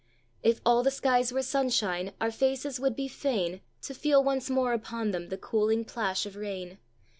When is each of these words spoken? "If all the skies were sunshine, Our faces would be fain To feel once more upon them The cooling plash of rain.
"If 0.41 0.61
all 0.65 0.81
the 0.81 0.89
skies 0.89 1.31
were 1.31 1.43
sunshine, 1.43 2.13
Our 2.19 2.31
faces 2.31 2.79
would 2.79 2.95
be 2.95 3.07
fain 3.07 3.61
To 3.83 3.93
feel 3.93 4.23
once 4.23 4.49
more 4.49 4.73
upon 4.73 5.11
them 5.11 5.29
The 5.29 5.37
cooling 5.37 5.85
plash 5.85 6.25
of 6.25 6.35
rain. 6.35 6.79